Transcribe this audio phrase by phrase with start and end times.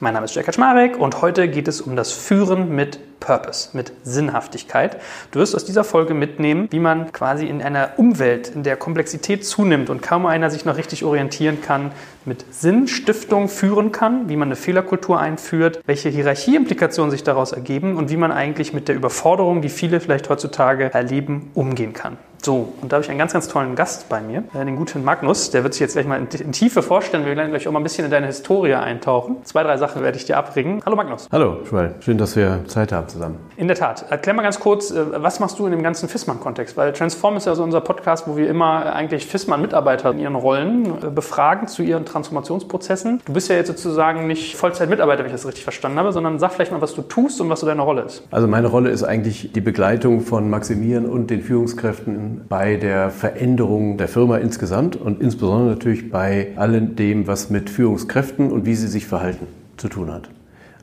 [0.00, 3.90] Mein Name ist Jack Kaczmarek und heute geht es um das Führen mit Purpose, mit
[4.04, 5.00] Sinnhaftigkeit.
[5.32, 9.44] Du wirst aus dieser Folge mitnehmen, wie man quasi in einer Umwelt, in der Komplexität
[9.44, 11.90] zunimmt und kaum einer sich noch richtig orientieren kann,
[12.24, 18.08] mit Sinnstiftung führen kann, wie man eine Fehlerkultur einführt, welche Hierarchieimplikationen sich daraus ergeben und
[18.08, 22.18] wie man eigentlich mit der Überforderung, die viele vielleicht heutzutage erleben, umgehen kann.
[22.42, 25.04] So, und da habe ich einen ganz, ganz tollen Gast bei mir, äh, den guten
[25.04, 25.50] Magnus.
[25.50, 27.24] Der wird sich jetzt gleich mal in, Tiefe vorstellen.
[27.26, 29.36] Wir werden gleich auch mal ein bisschen in deine Historie eintauchen.
[29.44, 30.80] Zwei, drei Sachen werde ich dir abbringen.
[30.86, 31.28] Hallo Magnus.
[31.32, 31.96] Hallo, Schwell.
[32.00, 33.38] Schön, dass wir Zeit haben zusammen.
[33.56, 34.06] In der Tat.
[34.10, 36.76] Erklär mal ganz kurz, äh, was machst du in dem ganzen FISMAN-Kontext?
[36.76, 40.86] Weil Transform ist ja so unser Podcast, wo wir immer eigentlich FISMAN-Mitarbeiter in ihren Rollen
[40.86, 43.20] äh, befragen zu ihren Transformationsprozessen.
[43.24, 46.52] Du bist ja jetzt sozusagen nicht Vollzeit-Mitarbeiter, wenn ich das richtig verstanden habe, sondern sag
[46.52, 48.22] vielleicht mal, was du tust und was so deine Rolle ist.
[48.30, 53.96] Also meine Rolle ist eigentlich die Begleitung von Maximieren und den Führungskräften bei der Veränderung
[53.96, 58.88] der Firma insgesamt und insbesondere natürlich bei allem dem, was mit Führungskräften und wie sie
[58.88, 60.30] sich verhalten zu tun hat.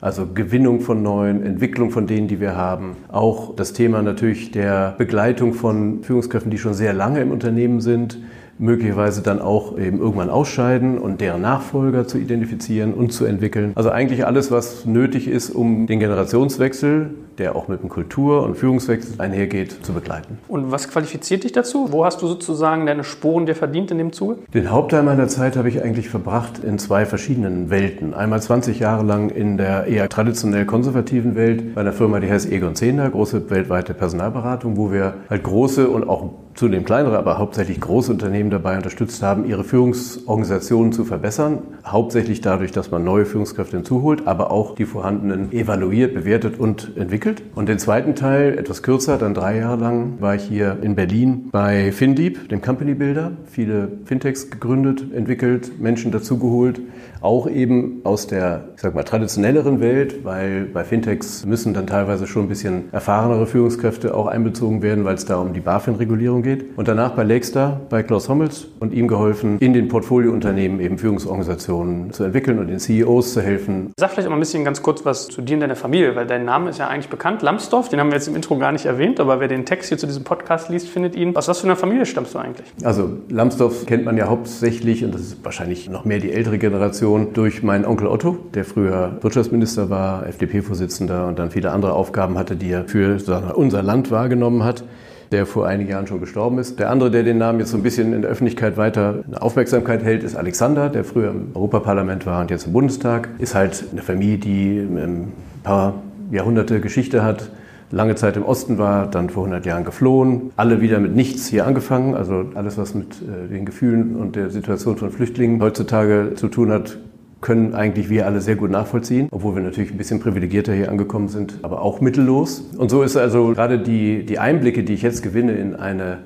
[0.00, 2.96] Also Gewinnung von neuen, Entwicklung von denen, die wir haben.
[3.08, 8.18] Auch das Thema natürlich der Begleitung von Führungskräften, die schon sehr lange im Unternehmen sind,
[8.58, 13.72] möglicherweise dann auch eben irgendwann ausscheiden und deren Nachfolger zu identifizieren und zu entwickeln.
[13.74, 18.56] Also eigentlich alles, was nötig ist, um den Generationswechsel der auch mit dem Kultur- und
[18.56, 20.38] Führungswechsel einhergeht, zu begleiten.
[20.48, 21.92] Und was qualifiziert dich dazu?
[21.92, 24.38] Wo hast du sozusagen deine Sporen dir verdient in dem Zuge?
[24.54, 28.14] Den Hauptteil meiner Zeit habe ich eigentlich verbracht in zwei verschiedenen Welten.
[28.14, 32.50] Einmal 20 Jahre lang in der eher traditionell konservativen Welt bei einer Firma, die heißt
[32.50, 37.80] Egon Zehner, große weltweite Personalberatung, wo wir halt große und auch zudem kleinere, aber hauptsächlich
[37.80, 41.58] große Unternehmen dabei unterstützt haben, ihre Führungsorganisationen zu verbessern.
[41.84, 47.25] Hauptsächlich dadurch, dass man neue Führungskräfte hinzuholt, aber auch die vorhandenen evaluiert, bewertet und entwickelt
[47.26, 47.42] entwickelt.
[47.54, 51.48] Und den zweiten Teil, etwas kürzer, dann drei Jahre lang, war ich hier in Berlin
[51.50, 53.32] bei FinDeep, dem Company Builder.
[53.46, 56.80] Viele Fintechs gegründet, entwickelt, Menschen dazugeholt.
[57.20, 62.26] Auch eben aus der, ich sag mal, traditionelleren Welt, weil bei Fintechs müssen dann teilweise
[62.26, 66.76] schon ein bisschen erfahrenere Führungskräfte auch einbezogen werden, weil es da um die BaFin-Regulierung geht.
[66.76, 72.12] Und danach bei Lakestar, bei Klaus Hommels und ihm geholfen, in den Portfoliounternehmen eben Führungsorganisationen
[72.12, 73.92] zu entwickeln und den CEOs zu helfen.
[73.98, 76.26] Sag vielleicht auch mal ein bisschen ganz kurz was zu dir und deiner Familie, weil
[76.26, 78.84] dein Name ist ja eigentlich bekannt, Lambsdorff, den haben wir jetzt im Intro gar nicht
[78.84, 81.34] erwähnt, aber wer den Text hier zu diesem Podcast liest, findet ihn.
[81.34, 82.66] Aus was für einer Familie stammst du eigentlich?
[82.84, 87.32] Also Lambsdorff kennt man ja hauptsächlich, und das ist wahrscheinlich noch mehr die ältere Generation,
[87.32, 92.54] durch meinen Onkel Otto, der früher Wirtschaftsminister war, FDP-Vorsitzender und dann viele andere Aufgaben hatte,
[92.54, 93.16] die er für
[93.54, 94.84] unser Land wahrgenommen hat
[95.32, 96.78] der vor einigen Jahren schon gestorben ist.
[96.78, 100.04] Der andere, der den Namen jetzt so ein bisschen in der Öffentlichkeit weiter in Aufmerksamkeit
[100.04, 103.28] hält, ist Alexander, der früher im Europaparlament war und jetzt im Bundestag.
[103.38, 105.32] Ist halt eine Familie, die ein
[105.62, 105.94] paar
[106.30, 107.50] Jahrhunderte Geschichte hat,
[107.90, 111.66] lange Zeit im Osten war, dann vor 100 Jahren geflohen, alle wieder mit nichts hier
[111.66, 112.14] angefangen.
[112.14, 116.70] Also alles, was mit äh, den Gefühlen und der Situation von Flüchtlingen heutzutage zu tun
[116.70, 116.98] hat,
[117.40, 121.28] können eigentlich wir alle sehr gut nachvollziehen, obwohl wir natürlich ein bisschen privilegierter hier angekommen
[121.28, 122.60] sind, aber auch mittellos.
[122.76, 126.18] Und so ist also gerade die, die Einblicke, die ich jetzt gewinne in eine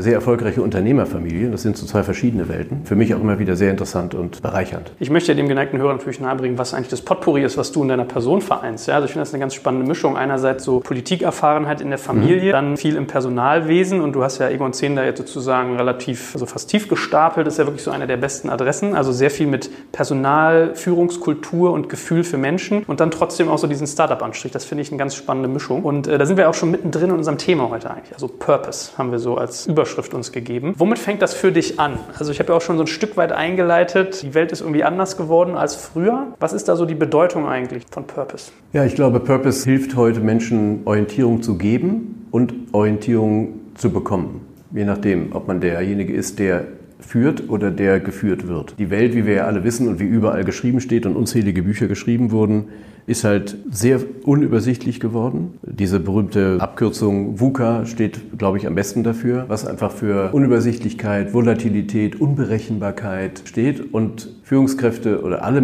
[0.00, 1.50] sehr erfolgreiche Unternehmerfamilie.
[1.50, 2.84] Das sind so zwei verschiedene Welten.
[2.84, 4.92] Für mich auch immer wieder sehr interessant und bereichernd.
[4.98, 7.88] Ich möchte dem geneigten Hörer natürlich nahebringen, was eigentlich das Potpourri ist, was du in
[7.88, 8.88] deiner Person vereinst.
[8.88, 10.16] Ja, also ich finde das eine ganz spannende Mischung.
[10.16, 12.52] Einerseits so Politikerfahrenheit in der Familie, mhm.
[12.52, 16.46] dann viel im Personalwesen und du hast ja Egon 10 da jetzt sozusagen relativ, also
[16.46, 17.46] fast tief gestapelt.
[17.46, 18.94] Das ist ja wirklich so eine der besten Adressen.
[18.94, 23.66] Also sehr viel mit Personal, Führungskultur und Gefühl für Menschen und dann trotzdem auch so
[23.66, 24.52] diesen Startup-Anstrich.
[24.52, 25.82] Das finde ich eine ganz spannende Mischung.
[25.82, 28.14] Und äh, da sind wir auch schon mittendrin in unserem Thema heute eigentlich.
[28.14, 30.74] Also Purpose haben wir so als Überschrift uns gegeben.
[30.78, 31.98] Womit fängt das für dich an?
[32.16, 34.84] Also ich habe ja auch schon so ein Stück weit eingeleitet, die Welt ist irgendwie
[34.84, 36.28] anders geworden als früher.
[36.38, 38.52] Was ist da so die Bedeutung eigentlich von Purpose?
[38.72, 44.42] Ja, ich glaube, Purpose hilft heute Menschen Orientierung zu geben und Orientierung zu bekommen.
[44.70, 46.64] Je nachdem, ob man derjenige ist, der
[47.00, 48.76] führt oder der geführt wird.
[48.78, 51.88] Die Welt, wie wir ja alle wissen und wie überall geschrieben steht und unzählige Bücher
[51.88, 52.66] geschrieben wurden,
[53.06, 55.58] ist halt sehr unübersichtlich geworden.
[55.62, 62.20] Diese berühmte Abkürzung VUCA steht, glaube ich, am besten dafür, was einfach für Unübersichtlichkeit, Volatilität,
[62.20, 63.92] Unberechenbarkeit steht.
[63.92, 65.62] Und Führungskräfte oder alle,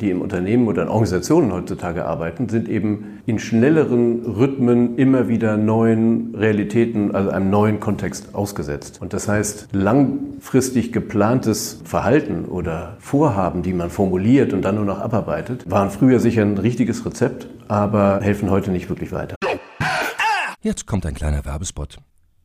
[0.00, 5.56] die im Unternehmen oder in Organisationen heutzutage arbeiten, sind eben in schnelleren Rhythmen immer wieder
[5.56, 8.98] neuen Realitäten, also einem neuen Kontext ausgesetzt.
[9.02, 15.00] Und das heißt, langfristig geplantes Verhalten oder Vorhaben, die man formuliert und dann nur noch
[15.00, 19.34] abarbeitet, waren früher sicher ein richtiges Rezept, aber helfen heute nicht wirklich weiter.
[20.62, 21.98] Jetzt kommt ein kleiner Werbespot.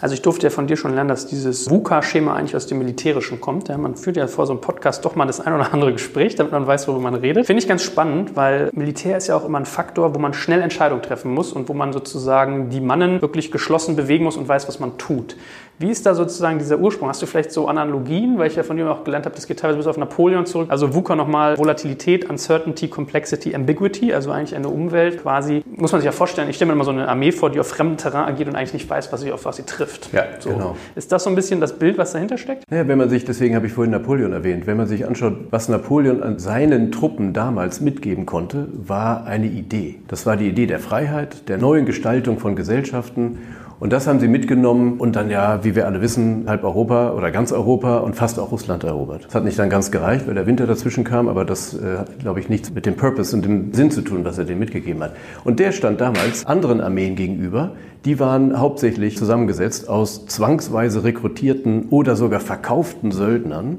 [0.00, 3.40] Also ich durfte ja von dir schon lernen, dass dieses VUCA-Schema eigentlich aus dem Militärischen
[3.40, 3.68] kommt.
[3.68, 6.36] Ja, man führt ja vor so einem Podcast doch mal das ein oder andere Gespräch,
[6.36, 7.46] damit man weiß, worüber man redet.
[7.46, 10.62] Finde ich ganz spannend, weil Militär ist ja auch immer ein Faktor, wo man schnell
[10.62, 14.68] Entscheidungen treffen muss und wo man sozusagen die Mannen wirklich geschlossen bewegen muss und weiß,
[14.68, 15.36] was man tut.
[15.80, 17.08] Wie ist da sozusagen dieser Ursprung?
[17.08, 19.60] Hast du vielleicht so Analogien, weil ich ja von dir auch gelernt habe, das geht
[19.60, 20.68] teilweise bis auf Napoleon zurück.
[20.70, 25.62] Also VUCA nochmal Volatilität, Uncertainty, Complexity, Ambiguity, also eigentlich eine Umwelt quasi.
[25.74, 27.68] Muss man sich ja vorstellen, ich stelle mir immer so eine Armee vor, die auf
[27.68, 30.12] fremdem Terrain agiert und eigentlich nicht weiß, was sie, auf was sie trifft.
[30.12, 30.50] Ja, so.
[30.50, 30.76] genau.
[30.96, 32.70] Ist das so ein bisschen das Bild, was dahinter steckt?
[32.70, 35.70] Naja, wenn man sich, deswegen habe ich vorhin Napoleon erwähnt, wenn man sich anschaut, was
[35.70, 39.94] Napoleon an seinen Truppen damals mitgeben konnte, war eine Idee.
[40.08, 43.38] Das war die Idee der Freiheit, der neuen Gestaltung von Gesellschaften
[43.80, 47.30] und das haben sie mitgenommen und dann ja, wie wir alle wissen, halb Europa oder
[47.30, 49.24] ganz Europa und fast auch Russland erobert.
[49.24, 52.18] Das hat nicht dann ganz gereicht, weil der Winter dazwischen kam, aber das äh, hat,
[52.18, 55.02] glaube ich, nichts mit dem Purpose und dem Sinn zu tun, was er dem mitgegeben
[55.02, 55.14] hat.
[55.44, 57.72] Und der stand damals anderen Armeen gegenüber,
[58.04, 63.78] die waren hauptsächlich zusammengesetzt aus zwangsweise rekrutierten oder sogar verkauften Söldnern,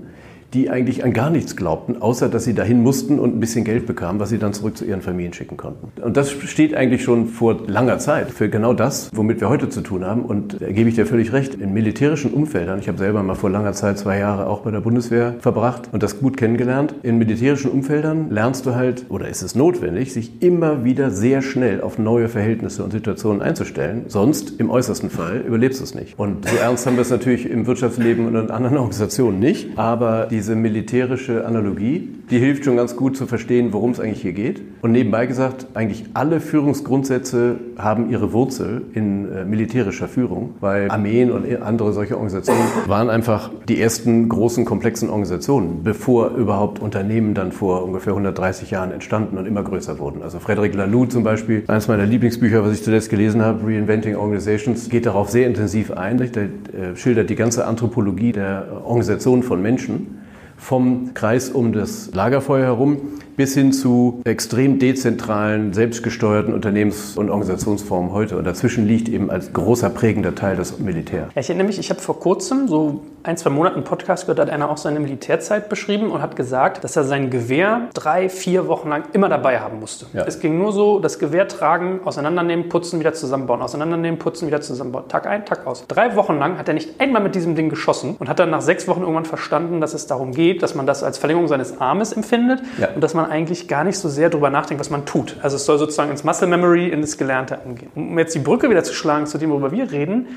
[0.54, 3.86] die eigentlich an gar nichts glaubten, außer dass sie dahin mussten und ein bisschen Geld
[3.86, 6.02] bekamen, was sie dann zurück zu ihren Familien schicken konnten.
[6.02, 9.82] Und das steht eigentlich schon vor langer Zeit für genau das, womit wir heute zu
[9.82, 10.24] tun haben.
[10.24, 13.50] Und da gebe ich dir völlig recht, in militärischen Umfeldern, ich habe selber mal vor
[13.50, 17.72] langer Zeit zwei Jahre auch bei der Bundeswehr verbracht und das gut kennengelernt, in militärischen
[17.72, 22.28] Umfeldern lernst du halt, oder ist es notwendig, sich immer wieder sehr schnell auf neue
[22.28, 24.06] Verhältnisse und Situationen einzustellen.
[24.08, 26.20] Sonst, im äußersten Fall, überlebst du es nicht.
[26.20, 30.28] Und so ernst haben wir es natürlich im Wirtschaftsleben und in anderen Organisationen nicht, aber
[30.30, 34.34] die diese militärische Analogie, die hilft schon ganz gut zu verstehen, worum es eigentlich hier
[34.34, 34.60] geht.
[34.82, 41.32] Und nebenbei gesagt, eigentlich alle Führungsgrundsätze haben ihre Wurzel in äh, militärischer Führung, weil Armeen
[41.32, 47.52] und andere solche Organisationen waren einfach die ersten großen, komplexen Organisationen, bevor überhaupt Unternehmen dann
[47.52, 50.24] vor ungefähr 130 Jahren entstanden und immer größer wurden.
[50.24, 54.90] Also Frederic Laloux zum Beispiel, eines meiner Lieblingsbücher, was ich zuletzt gelesen habe, Reinventing Organizations,
[54.90, 56.18] geht darauf sehr intensiv ein.
[56.18, 60.22] Der äh, schildert die ganze Anthropologie der Organisation von Menschen
[60.62, 63.00] vom Kreis um das Lagerfeuer herum
[63.38, 68.38] bis hin zu extrem dezentralen, selbstgesteuerten Unternehmens- und Organisationsformen heute.
[68.38, 71.30] Und dazwischen liegt eben als großer prägender Teil das Militär.
[71.36, 74.40] Ja, ich erinnere mich, ich habe vor kurzem, so ein, zwei Monaten einen Podcast gehört,
[74.40, 78.68] hat einer auch seine Militärzeit beschrieben und hat gesagt, dass er sein Gewehr drei, vier
[78.68, 80.06] Wochen lang immer dabei haben musste.
[80.14, 80.24] Ja.
[80.26, 85.08] Es ging nur so, das Gewehr tragen, auseinandernehmen, putzen, wieder zusammenbauen, auseinandernehmen, putzen, wieder zusammenbauen.
[85.08, 85.86] Tag ein, Tag aus.
[85.88, 88.62] Drei Wochen lang hat er nicht einmal mit diesem Ding geschossen und hat dann nach
[88.62, 92.14] sechs Wochen irgendwann verstanden, dass es darum geht, dass man das als Verlängerung seines Armes
[92.14, 92.90] empfindet Ja.
[92.96, 95.38] und dass man eigentlich gar nicht so sehr darüber nachdenkt, was man tut.
[95.42, 97.90] Also es soll sozusagen ins Muscle Memory, in das Gelernte angehen.
[97.96, 100.28] Um jetzt die Brücke wieder zu schlagen zu dem, worüber wir reden,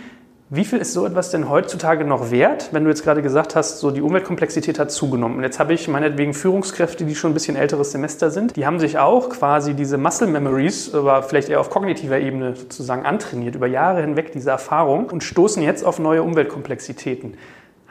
[0.50, 3.80] wie viel ist so etwas denn heutzutage noch wert, wenn du jetzt gerade gesagt hast,
[3.80, 5.38] so die Umweltkomplexität hat zugenommen?
[5.38, 8.78] Und jetzt habe ich meinetwegen Führungskräfte, die schon ein bisschen älteres Semester sind, die haben
[8.78, 13.66] sich auch quasi diese Muscle Memories, aber vielleicht eher auf kognitiver Ebene sozusagen antrainiert, über
[13.66, 17.34] Jahre hinweg diese Erfahrung und stoßen jetzt auf neue Umweltkomplexitäten.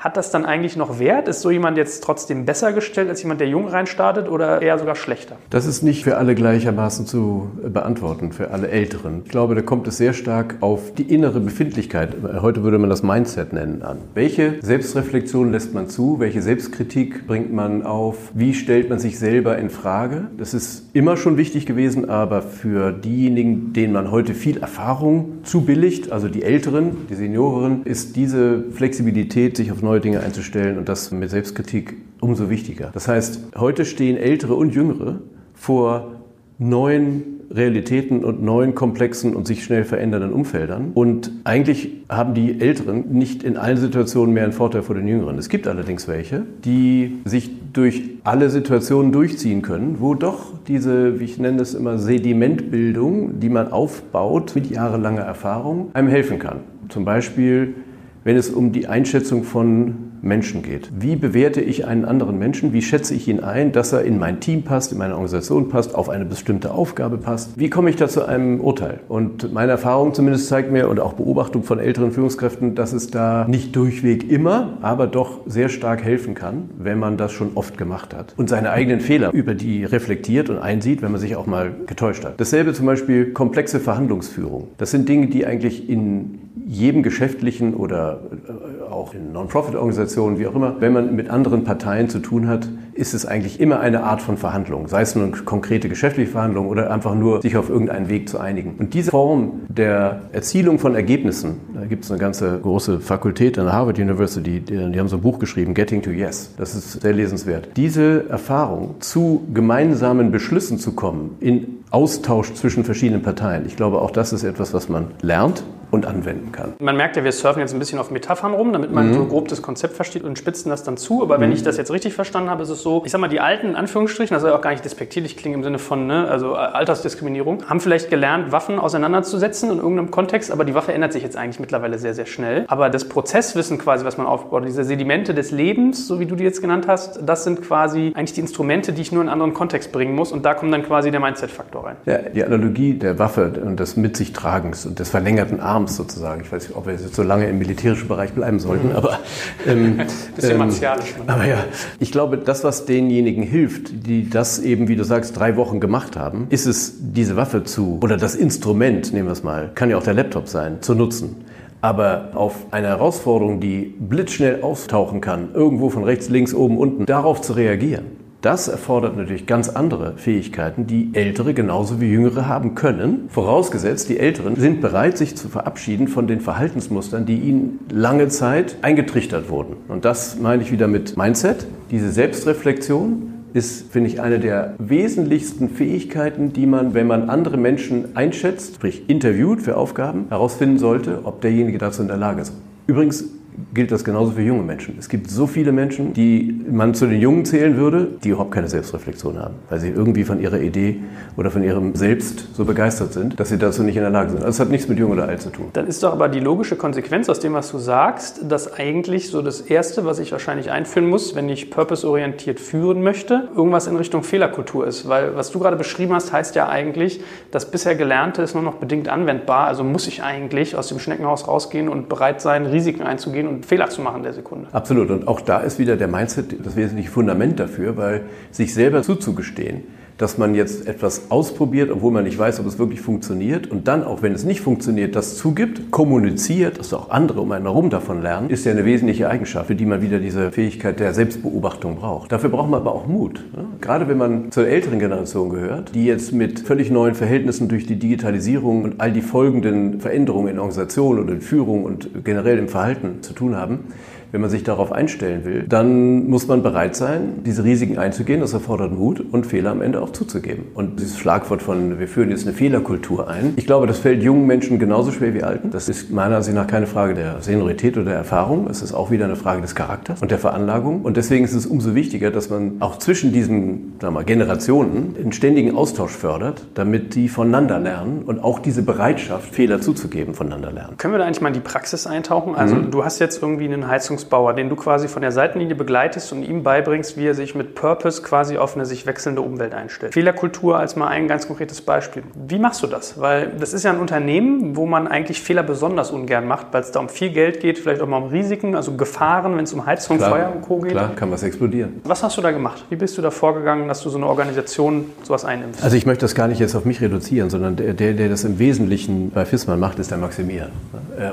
[0.03, 1.29] Hat das dann eigentlich noch Wert?
[1.29, 4.97] Ist so jemand jetzt trotzdem besser gestellt als jemand, der jung reinstartet oder eher sogar
[4.97, 5.37] schlechter?
[5.49, 9.21] Das ist nicht für alle gleichermaßen zu beantworten, für alle Älteren.
[9.23, 13.01] Ich glaube, da kommt es sehr stark auf die innere Befindlichkeit, heute würde man das
[13.01, 13.99] Mindset nennen, an.
[14.13, 16.19] Welche Selbstreflexion lässt man zu?
[16.19, 18.17] Welche Selbstkritik bringt man auf?
[18.33, 20.27] Wie stellt man sich selber in Frage?
[20.37, 26.11] Das ist immer schon wichtig gewesen, aber für diejenigen, denen man heute viel Erfahrung zubilligt,
[26.11, 31.11] also die Älteren, die Senioren, ist diese Flexibilität, sich auf neue Dinge einzustellen und das
[31.11, 32.89] mit Selbstkritik umso wichtiger.
[32.93, 35.21] Das heißt, heute stehen Ältere und Jüngere
[35.53, 36.11] vor
[36.57, 40.91] neuen Realitäten und neuen komplexen und sich schnell verändernden Umfeldern.
[40.93, 45.37] Und eigentlich haben die Älteren nicht in allen Situationen mehr einen Vorteil vor den Jüngeren.
[45.37, 51.25] Es gibt allerdings welche, die sich durch alle Situationen durchziehen können, wo doch diese, wie
[51.25, 56.61] ich nenne es immer, Sedimentbildung, die man aufbaut mit jahrelanger Erfahrung, einem helfen kann.
[56.89, 57.75] Zum Beispiel,
[58.23, 60.89] wenn es um die Einschätzung von Menschen geht.
[60.97, 62.71] Wie bewerte ich einen anderen Menschen?
[62.71, 65.95] Wie schätze ich ihn ein, dass er in mein Team passt, in meine Organisation passt,
[65.95, 67.59] auf eine bestimmte Aufgabe passt?
[67.59, 69.01] Wie komme ich da zu einem Urteil?
[69.09, 73.45] Und meine Erfahrung zumindest zeigt mir und auch Beobachtung von älteren Führungskräften, dass es da
[73.49, 78.13] nicht durchweg immer, aber doch sehr stark helfen kann, wenn man das schon oft gemacht
[78.15, 81.73] hat und seine eigenen Fehler über die reflektiert und einsieht, wenn man sich auch mal
[81.85, 82.39] getäuscht hat.
[82.39, 84.69] Dasselbe zum Beispiel komplexe Verhandlungsführung.
[84.77, 90.55] Das sind Dinge, die eigentlich in jedem geschäftlichen oder äh, auch in Non-Profit-Organisationen, wie auch
[90.55, 94.21] immer, wenn man mit anderen Parteien zu tun hat, ist es eigentlich immer eine Art
[94.21, 98.29] von Verhandlung, sei es eine konkrete geschäftliche Verhandlung oder einfach nur sich auf irgendeinen Weg
[98.29, 98.75] zu einigen.
[98.77, 103.65] Und diese Form der Erzielung von Ergebnissen, da gibt es eine ganze große Fakultät an
[103.65, 106.53] der Harvard University, die, die haben so ein Buch geschrieben, Getting to Yes.
[106.57, 107.69] Das ist sehr lesenswert.
[107.75, 114.11] Diese Erfahrung, zu gemeinsamen Beschlüssen zu kommen, in Austausch zwischen verschiedenen Parteien, ich glaube, auch
[114.11, 116.73] das ist etwas, was man lernt und anwenden kann.
[116.79, 119.13] Man merkt ja, wir surfen jetzt ein bisschen auf Metaphern rum, damit man mhm.
[119.13, 121.21] so grob das Konzept versteht und spitzen das dann zu.
[121.21, 121.55] Aber wenn mhm.
[121.55, 123.75] ich das jetzt richtig verstanden habe, ist es so, ich sag mal, die Alten, in
[123.75, 127.69] Anführungsstrichen, das soll ja auch gar nicht despektierlich klingen im Sinne von, ne, also Altersdiskriminierung,
[127.69, 131.59] haben vielleicht gelernt, Waffen auseinanderzusetzen in irgendeinem Kontext, aber die Waffe ändert sich jetzt eigentlich
[131.59, 132.65] mittlerweile sehr, sehr schnell.
[132.67, 136.43] Aber das Prozesswissen quasi, was man aufbaut, diese Sedimente des Lebens, so wie du die
[136.43, 139.53] jetzt genannt hast, das sind quasi eigentlich die Instrumente, die ich nur in einen anderen
[139.53, 141.95] Kontext bringen muss und da kommt dann quasi der Mindset-Faktor rein.
[142.05, 145.95] Ja, die Analogie der Waffe und des Mit sich Tragens und des verlängerten Arms Arms
[145.95, 146.41] sozusagen.
[146.41, 148.95] Ich weiß nicht, ob wir jetzt so lange im militärischen Bereich bleiben sollten, mhm.
[148.95, 149.19] aber.
[149.65, 149.97] Ähm,
[150.35, 151.15] Bisschen ähm, martialisch.
[151.17, 151.23] Ne?
[151.27, 151.57] Aber ja,
[151.99, 156.17] ich glaube, das, was denjenigen hilft, die das eben, wie du sagst, drei Wochen gemacht
[156.17, 159.97] haben, ist es, diese Waffe zu, oder das Instrument, nehmen wir es mal, kann ja
[159.97, 161.45] auch der Laptop sein, zu nutzen.
[161.81, 167.41] Aber auf eine Herausforderung, die blitzschnell auftauchen kann, irgendwo von rechts, links, oben, unten, darauf
[167.41, 173.29] zu reagieren das erfordert natürlich ganz andere Fähigkeiten, die Ältere genauso wie Jüngere haben können.
[173.29, 178.75] Vorausgesetzt, die Älteren sind bereit, sich zu verabschieden von den Verhaltensmustern, die ihnen lange Zeit
[178.81, 179.77] eingetrichtert wurden.
[179.87, 181.65] Und das meine ich wieder mit Mindset.
[181.89, 188.17] Diese Selbstreflexion ist, finde ich, eine der wesentlichsten Fähigkeiten, die man, wenn man andere Menschen
[188.17, 192.53] einschätzt, sprich interviewt für Aufgaben, herausfinden sollte, ob derjenige dazu in der Lage ist.
[192.87, 193.25] Übrigens
[193.73, 194.95] gilt das genauso für junge Menschen.
[194.99, 198.67] Es gibt so viele Menschen, die man zu den Jungen zählen würde, die überhaupt keine
[198.67, 200.99] Selbstreflexion haben, weil sie irgendwie von ihrer Idee
[201.37, 204.39] oder von ihrem Selbst so begeistert sind, dass sie dazu nicht in der Lage sind.
[204.39, 205.69] Also es hat nichts mit jung oder alt zu tun.
[205.73, 209.41] Dann ist doch aber die logische Konsequenz aus dem, was du sagst, dass eigentlich so
[209.41, 214.23] das Erste, was ich wahrscheinlich einführen muss, wenn ich purpose-orientiert führen möchte, irgendwas in Richtung
[214.23, 215.07] Fehlerkultur ist.
[215.07, 218.75] Weil was du gerade beschrieben hast, heißt ja eigentlich, das bisher Gelernte ist nur noch
[218.75, 219.67] bedingt anwendbar.
[219.67, 223.65] Also muss ich eigentlich aus dem Schneckenhaus rausgehen und bereit sein, Risiken einzugehen stehen und
[223.65, 224.67] Fehler zu machen in der Sekunde.
[224.71, 225.09] Absolut.
[225.11, 228.21] Und auch da ist wieder der Mindset das wesentliche Fundament dafür, weil
[228.51, 229.83] sich selber zuzugestehen,
[230.17, 234.03] dass man jetzt etwas ausprobiert, obwohl man nicht weiß, ob es wirklich funktioniert und dann,
[234.03, 238.21] auch wenn es nicht funktioniert, das zugibt, kommuniziert, dass auch andere um einen herum davon
[238.21, 242.31] lernen, ist ja eine wesentliche Eigenschaft, für die man wieder diese Fähigkeit der Selbstbeobachtung braucht.
[242.31, 243.43] Dafür braucht man aber auch Mut.
[243.81, 247.97] Gerade wenn man zur älteren Generation gehört, die jetzt mit völlig neuen Verhältnissen durch die
[247.97, 253.21] Digitalisierung und all die folgenden Veränderungen in Organisationen und in Führung und generell im Verhalten
[253.21, 253.85] zu tun haben,
[254.33, 258.41] wenn man sich darauf einstellen will, dann muss man bereit sein, diese Risiken einzugehen.
[258.41, 260.65] Das erfordert Mut und Fehler am Ende auch zuzugeben.
[260.73, 263.53] Und dieses Schlagwort von, wir führen jetzt eine Fehlerkultur ein.
[263.57, 265.69] Ich glaube, das fällt jungen Menschen genauso schwer wie alten.
[265.69, 268.67] Das ist meiner Ansicht nach keine Frage der Seniorität oder der Erfahrung.
[268.67, 271.03] Es ist auch wieder eine Frage des Charakters und der Veranlagung.
[271.03, 275.31] Und deswegen ist es umso wichtiger, dass man auch zwischen diesen sagen wir, Generationen einen
[275.31, 280.97] ständigen Austausch fördert, damit die voneinander lernen und auch diese Bereitschaft, Fehler zuzugeben, voneinander lernen.
[280.97, 282.55] Können wir da eigentlich mal in die Praxis eintauchen?
[282.55, 282.89] Also mhm.
[282.89, 286.43] du hast jetzt irgendwie einen Heizungs Wohnungsbauer, den du quasi von der Seitenlinie begleitest und
[286.43, 290.13] ihm beibringst, wie er sich mit Purpose quasi auf eine sich wechselnde Umwelt einstellt.
[290.13, 292.23] Fehlerkultur als mal ein ganz konkretes Beispiel.
[292.35, 293.19] Wie machst du das?
[293.19, 296.91] Weil das ist ja ein Unternehmen, wo man eigentlich Fehler besonders ungern macht, weil es
[296.91, 299.85] da um viel Geld geht, vielleicht auch mal um Risiken, also Gefahren, wenn es um
[299.85, 300.79] Heizung, klar, Feuer und Co.
[300.79, 300.91] geht.
[300.91, 302.01] Klar, kann was explodieren.
[302.03, 302.85] Was hast du da gemacht?
[302.89, 305.83] Wie bist du da vorgegangen, dass du so eine Organisation sowas einnimmst?
[305.83, 308.43] Also ich möchte das gar nicht jetzt auf mich reduzieren, sondern der, der, der das
[308.43, 310.69] im Wesentlichen bei Fissmann macht, ist der Maximilian.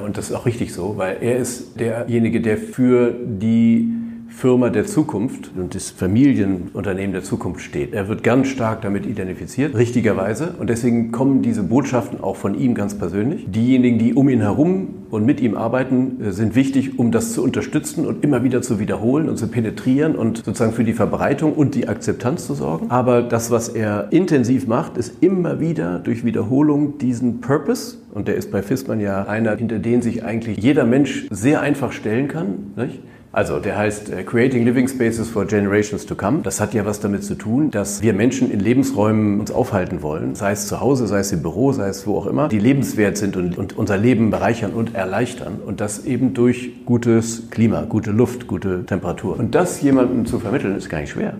[0.04, 3.88] Und das ist auch richtig so, weil er ist derjenige, der für die
[4.30, 7.92] Firma der Zukunft und das Familienunternehmen der Zukunft steht.
[7.92, 10.54] Er wird ganz stark damit identifiziert, richtigerweise.
[10.58, 13.46] Und deswegen kommen diese Botschaften auch von ihm ganz persönlich.
[13.50, 17.42] Diejenigen, die um ihn herum und mit ihm arbeiten, äh, sind wichtig, um das zu
[17.42, 21.74] unterstützen und immer wieder zu wiederholen und zu penetrieren und sozusagen für die Verbreitung und
[21.74, 22.90] die Akzeptanz zu sorgen.
[22.90, 28.36] Aber das, was er intensiv macht, ist immer wieder durch Wiederholung diesen Purpose, und der
[28.36, 32.72] ist bei Fissmann ja einer, hinter den sich eigentlich jeder Mensch sehr einfach stellen kann,
[32.76, 33.00] nicht?
[33.32, 36.40] Also der heißt äh, Creating Living Spaces for Generations to Come.
[36.42, 40.34] Das hat ja was damit zu tun, dass wir Menschen in Lebensräumen uns aufhalten wollen,
[40.34, 43.16] sei es zu Hause, sei es im Büro, sei es wo auch immer, die lebenswert
[43.16, 45.60] sind und, und unser Leben bereichern und erleichtern.
[45.64, 49.38] Und das eben durch gutes Klima, gute Luft, gute Temperatur.
[49.38, 51.34] Und das jemandem zu vermitteln, ist gar nicht schwer.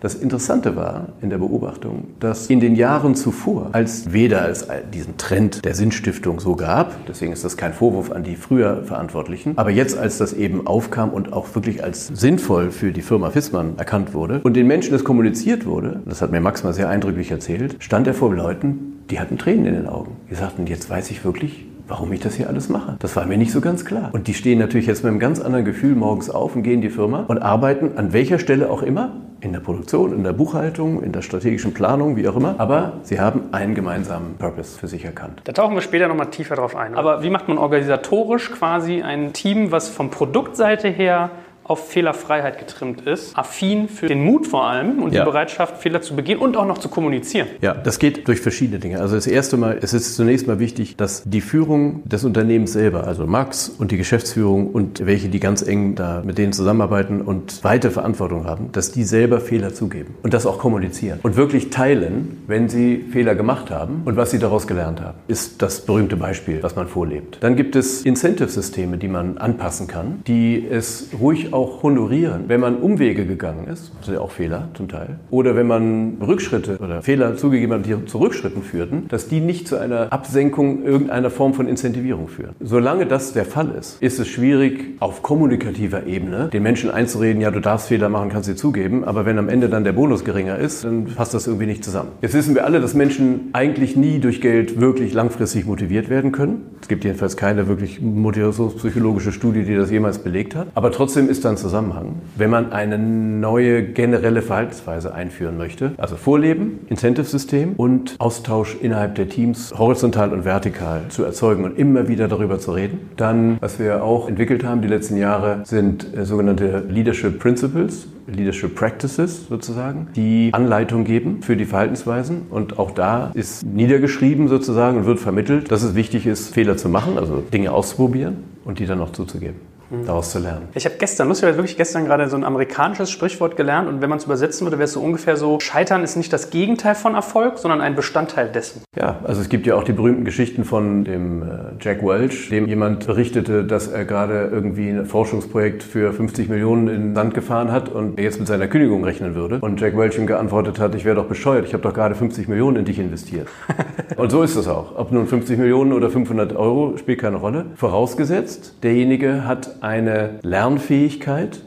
[0.00, 5.16] Das Interessante war in der Beobachtung, dass in den Jahren zuvor, als weder es diesen
[5.16, 9.70] Trend der Sinnstiftung so gab, deswegen ist das kein Vorwurf an die früher Verantwortlichen, aber
[9.70, 14.14] jetzt, als das eben aufkam und auch wirklich als sinnvoll für die Firma Fissmann erkannt
[14.14, 17.76] wurde und den Menschen das kommuniziert wurde, das hat mir Max mal sehr eindrücklich erzählt,
[17.80, 20.16] stand er vor Leuten, die hatten Tränen in den Augen.
[20.30, 22.96] Die sagten, jetzt weiß ich wirklich, warum ich das hier alles mache.
[23.00, 24.10] Das war mir nicht so ganz klar.
[24.12, 26.80] Und die stehen natürlich jetzt mit einem ganz anderen Gefühl morgens auf und gehen in
[26.82, 31.02] die Firma und arbeiten an welcher Stelle auch immer in der Produktion, in der Buchhaltung,
[31.02, 32.56] in der strategischen Planung, wie auch immer.
[32.58, 35.42] Aber sie haben einen gemeinsamen Purpose für sich erkannt.
[35.44, 36.94] Da tauchen wir später nochmal tiefer drauf ein.
[36.94, 41.30] Aber wie macht man organisatorisch quasi ein Team, was vom Produktseite her
[41.68, 45.20] auf Fehlerfreiheit getrimmt ist, affin für den Mut vor allem und ja.
[45.20, 47.46] die Bereitschaft, Fehler zu begehen und auch noch zu kommunizieren.
[47.60, 49.00] Ja, das geht durch verschiedene Dinge.
[49.00, 53.06] Also das erste Mal, es ist zunächst mal wichtig, dass die Führung des Unternehmens selber,
[53.06, 57.62] also Max und die Geschäftsführung und welche, die ganz eng da mit denen zusammenarbeiten und
[57.62, 62.42] weite Verantwortung haben, dass die selber Fehler zugeben und das auch kommunizieren und wirklich teilen,
[62.46, 66.62] wenn sie Fehler gemacht haben und was sie daraus gelernt haben, ist das berühmte Beispiel,
[66.62, 67.38] was man vorlebt.
[67.40, 72.76] Dann gibt es Incentive-Systeme, die man anpassen kann, die es ruhig auch honorieren, wenn man
[72.76, 77.02] Umwege gegangen ist, das ist ja auch Fehler zum Teil, oder wenn man Rückschritte oder
[77.02, 81.54] Fehler zugegeben hat, die zu Rückschritten führten, dass die nicht zu einer Absenkung irgendeiner Form
[81.54, 82.54] von Incentivierung führen.
[82.60, 87.50] Solange das der Fall ist, ist es schwierig, auf kommunikativer Ebene den Menschen einzureden, ja,
[87.50, 90.58] du darfst Fehler machen, kannst sie zugeben, aber wenn am Ende dann der Bonus geringer
[90.58, 92.10] ist, dann passt das irgendwie nicht zusammen.
[92.22, 96.62] Jetzt wissen wir alle, dass Menschen eigentlich nie durch Geld wirklich langfristig motiviert werden können.
[96.80, 100.68] Es gibt jedenfalls keine wirklich motivationspsychologische Studie, die das jemals belegt hat.
[100.74, 105.92] Aber trotzdem ist dann Zusammenhang, wenn man eine neue generelle Verhaltensweise einführen möchte.
[105.96, 112.08] Also Vorleben, Incentive-System und Austausch innerhalb der Teams horizontal und vertikal zu erzeugen und immer
[112.08, 113.10] wieder darüber zu reden.
[113.16, 118.74] Dann, was wir auch entwickelt haben die letzten Jahre, sind äh, sogenannte Leadership Principles, Leadership
[118.74, 122.42] Practices sozusagen, die Anleitung geben für die Verhaltensweisen.
[122.50, 126.88] Und auch da ist niedergeschrieben sozusagen und wird vermittelt, dass es wichtig ist, Fehler zu
[126.88, 129.67] machen, also Dinge auszuprobieren und die dann auch zuzugeben
[130.04, 130.68] daraus zu lernen.
[130.74, 134.18] Ich habe gestern, lustigerweise wirklich gestern gerade so ein amerikanisches Sprichwort gelernt und wenn man
[134.18, 137.58] es übersetzen würde, wäre es so ungefähr so, Scheitern ist nicht das Gegenteil von Erfolg,
[137.58, 138.82] sondern ein Bestandteil dessen.
[138.96, 141.46] Ja, also es gibt ja auch die berühmten Geschichten von dem äh,
[141.80, 147.14] Jack Welch, dem jemand berichtete, dass er gerade irgendwie ein Forschungsprojekt für 50 Millionen in
[147.14, 149.58] Sand gefahren hat und jetzt mit seiner Kündigung rechnen würde.
[149.60, 152.48] Und Jack Welch ihm geantwortet hat, ich wäre doch bescheuert, ich habe doch gerade 50
[152.48, 153.48] Millionen in dich investiert.
[154.16, 154.96] und so ist es auch.
[154.96, 157.66] Ob nun 50 Millionen oder 500 Euro, spielt keine Rolle.
[157.76, 161.60] Vorausgesetzt, derjenige hat eine Lernfähigkeit,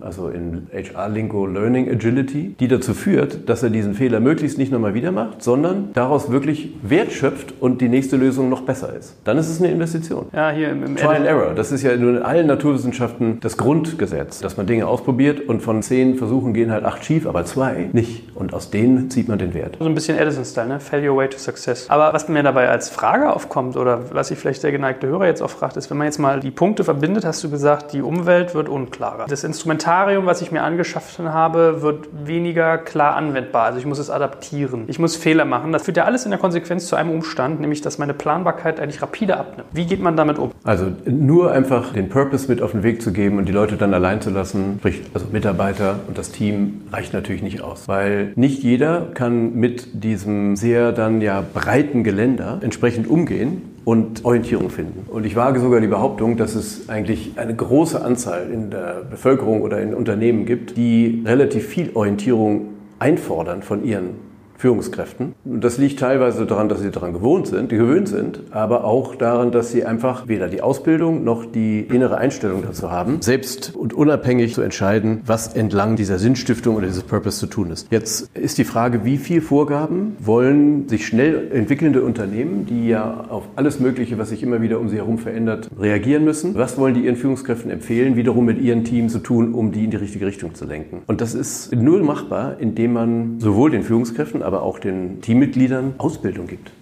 [0.00, 4.94] also in HR-Lingo Learning Agility, die dazu führt, dass er diesen Fehler möglichst nicht nochmal
[4.94, 9.16] wieder macht, sondern daraus wirklich Wert schöpft und die nächste Lösung noch besser ist.
[9.24, 10.26] Dann ist es eine Investition.
[10.32, 11.54] Ja, hier im, im Try and Error.
[11.54, 16.16] Das ist ja in allen Naturwissenschaften das Grundgesetz, dass man Dinge ausprobiert und von zehn
[16.16, 18.36] Versuchen gehen halt acht schief, aber zwei nicht.
[18.36, 19.76] Und aus denen zieht man den Wert.
[19.78, 20.80] So ein bisschen Edison-Style, ne?
[20.80, 21.88] Failure way to success.
[21.88, 25.42] Aber was mir dabei als Frage aufkommt oder was sich vielleicht der geneigte Hörer jetzt
[25.42, 28.54] auch fragt, ist, wenn man jetzt mal die Punkte verbindet, hast du gesagt, die Umwelt
[28.54, 29.26] wird unklarer.
[29.28, 33.66] Das Instrument Instrumentarium, was ich mir angeschafft habe, wird weniger klar anwendbar.
[33.66, 34.84] Also ich muss es adaptieren.
[34.88, 35.70] Ich muss Fehler machen.
[35.70, 39.00] Das führt ja alles in der Konsequenz zu einem Umstand, nämlich dass meine Planbarkeit eigentlich
[39.00, 39.68] rapide abnimmt.
[39.72, 40.50] Wie geht man damit um?
[40.64, 43.94] Also nur einfach den Purpose mit auf den Weg zu geben und die Leute dann
[43.94, 48.64] allein zu lassen, sprich also Mitarbeiter und das Team reicht natürlich nicht aus, weil nicht
[48.64, 55.06] jeder kann mit diesem sehr dann ja breiten Geländer entsprechend umgehen und Orientierung finden.
[55.08, 59.62] Und ich wage sogar die Behauptung, dass es eigentlich eine große Anzahl in der Bevölkerung
[59.62, 64.29] oder in Unternehmen gibt, die relativ viel Orientierung einfordern von ihren
[64.60, 65.34] Führungskräften.
[65.46, 69.52] Das liegt teilweise daran, dass sie daran gewohnt sind, die gewöhnt sind, aber auch daran,
[69.52, 74.52] dass sie einfach weder die Ausbildung noch die innere Einstellung dazu haben, selbst und unabhängig
[74.52, 77.90] zu entscheiden, was entlang dieser Sinnstiftung oder dieses Purpose zu tun ist.
[77.90, 83.44] Jetzt ist die Frage, wie viel Vorgaben wollen sich schnell entwickelnde Unternehmen, die ja auf
[83.56, 86.54] alles Mögliche, was sich immer wieder um sie herum verändert, reagieren müssen.
[86.54, 89.90] Was wollen die ihren Führungskräften empfehlen, wiederum mit ihren Teams zu tun, um die in
[89.90, 91.00] die richtige Richtung zu lenken?
[91.06, 96.48] Und das ist nur machbar, indem man sowohl den Führungskräften, aber auch den Teammitgliedern Ausbildung
[96.48, 96.72] gibt.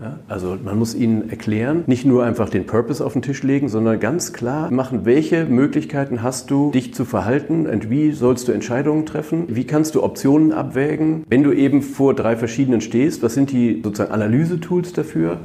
[0.00, 3.68] Ja, also man muss ihnen erklären, nicht nur einfach den Purpose auf den Tisch legen,
[3.68, 8.52] sondern ganz klar machen, welche Möglichkeiten hast du, dich zu verhalten und wie sollst du
[8.52, 13.34] Entscheidungen treffen, wie kannst du Optionen abwägen, wenn du eben vor drei verschiedenen stehst, was
[13.34, 15.36] sind die sozusagen Analyse-Tools dafür?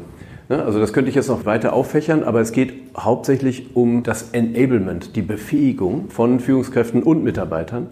[0.47, 4.29] Ja, also das könnte ich jetzt noch weiter auffächern, aber es geht hauptsächlich um das
[4.31, 7.88] Enablement, die Befähigung von Führungskräften und Mitarbeitern,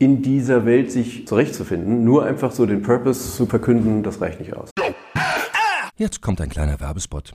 [0.00, 2.04] in dieser Welt sich zurechtzufinden.
[2.04, 4.70] Nur einfach so den Purpose zu verkünden, das reicht nicht aus.
[5.96, 7.34] Jetzt kommt ein kleiner Werbespot.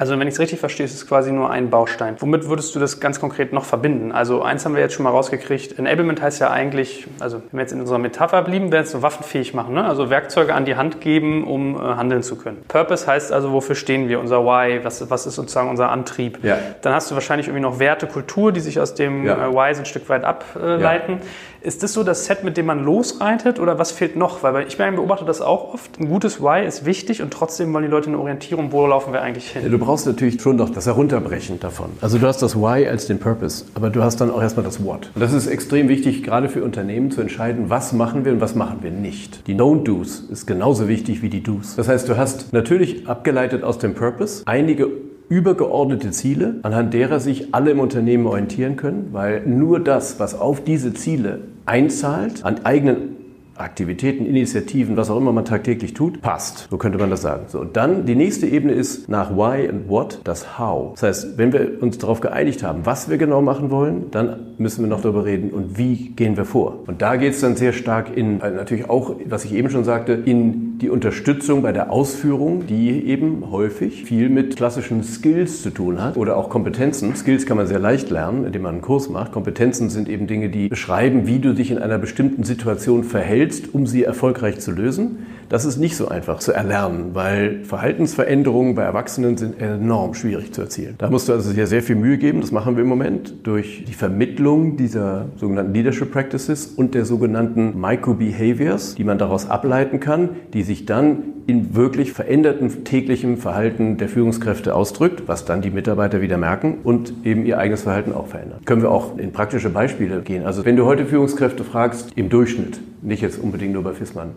[0.00, 2.16] Also wenn ich es richtig verstehe, ist es quasi nur ein Baustein.
[2.20, 4.12] Womit würdest du das ganz konkret noch verbinden?
[4.12, 5.78] Also eins haben wir jetzt schon mal rausgekriegt.
[5.78, 9.02] Enablement heißt ja eigentlich, also wenn wir jetzt in unserer Metapher blieben, wäre es so
[9.02, 9.74] waffenfähig machen.
[9.74, 9.84] Ne?
[9.84, 12.62] Also Werkzeuge an die Hand geben, um äh, handeln zu können.
[12.66, 14.20] Purpose heißt also, wofür stehen wir?
[14.20, 14.82] Unser Why?
[14.84, 16.38] Was, was ist sozusagen unser Antrieb?
[16.42, 16.56] Ja.
[16.80, 19.48] Dann hast du wahrscheinlich irgendwie noch Werte, Kultur, die sich aus dem ja.
[19.48, 21.12] äh, Why so ein Stück weit ableiten.
[21.12, 21.28] Ja.
[21.62, 24.42] Ist das so das Set, mit dem man losreitet oder was fehlt noch?
[24.42, 26.00] Weil ich beobachte das auch oft.
[26.00, 29.20] Ein gutes Why ist wichtig und trotzdem wollen die Leute eine Orientierung, wo laufen wir
[29.20, 29.70] eigentlich hin?
[29.90, 31.86] Du brauchst natürlich schon noch das Herunterbrechen davon.
[32.00, 34.84] Also du hast das Why als den Purpose, aber du hast dann auch erstmal das
[34.84, 35.10] What.
[35.16, 38.54] Und das ist extrem wichtig, gerade für Unternehmen zu entscheiden, was machen wir und was
[38.54, 39.48] machen wir nicht.
[39.48, 41.74] Die Don't-Dos ist genauso wichtig wie die Do's.
[41.74, 44.86] Das heißt, du hast natürlich abgeleitet aus dem Purpose einige
[45.28, 50.62] übergeordnete Ziele, anhand derer sich alle im Unternehmen orientieren können, weil nur das, was auf
[50.62, 53.16] diese Ziele einzahlt, an eigenen
[53.60, 56.68] Aktivitäten, Initiativen, was auch immer man tagtäglich tut, passt.
[56.70, 57.44] So könnte man das sagen.
[57.48, 60.92] So, und dann die nächste Ebene ist nach Why und What das How.
[60.94, 64.82] Das heißt, wenn wir uns darauf geeinigt haben, was wir genau machen wollen, dann müssen
[64.82, 66.80] wir noch darüber reden und wie gehen wir vor.
[66.86, 69.84] Und da geht es dann sehr stark in, also natürlich auch, was ich eben schon
[69.84, 75.70] sagte, in die Unterstützung bei der Ausführung, die eben häufig viel mit klassischen Skills zu
[75.70, 77.14] tun hat oder auch Kompetenzen.
[77.14, 79.32] Skills kann man sehr leicht lernen, indem man einen Kurs macht.
[79.32, 83.74] Kompetenzen sind eben Dinge, die beschreiben, wie du dich in einer bestimmten Situation verhältst willst,
[83.74, 85.26] um sie erfolgreich zu lösen.
[85.50, 90.60] Das ist nicht so einfach zu erlernen, weil Verhaltensveränderungen bei Erwachsenen sind enorm schwierig zu
[90.60, 90.94] erzielen.
[90.96, 92.40] Da musst du also sehr, sehr viel Mühe geben.
[92.40, 97.80] Das machen wir im Moment durch die Vermittlung dieser sogenannten Leadership Practices und der sogenannten
[97.80, 104.08] Micro-Behaviors, die man daraus ableiten kann, die sich dann in wirklich veränderten täglichem Verhalten der
[104.08, 108.60] Führungskräfte ausdrückt, was dann die Mitarbeiter wieder merken und eben ihr eigenes Verhalten auch verändern.
[108.66, 110.46] Können wir auch in praktische Beispiele gehen.
[110.46, 114.28] Also wenn du heute Führungskräfte fragst, im Durchschnitt, nicht jetzt unbedingt nur bei FISMAN,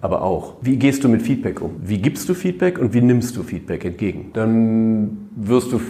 [0.00, 1.76] aber auch, wie gehst du mit Feedback um?
[1.82, 4.30] Wie gibst du Feedback und wie nimmst du Feedback entgegen?
[4.34, 5.80] Dann wirst du